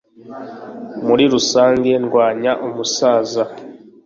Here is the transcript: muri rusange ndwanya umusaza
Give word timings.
muri 1.05 1.23
rusange 1.33 1.91
ndwanya 2.03 2.51
umusaza 2.67 3.43